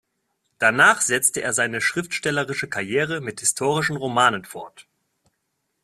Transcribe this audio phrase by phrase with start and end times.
[0.57, 4.87] Danach setzte er seine schriftstellerische Karriere mit historischen Romanen fort.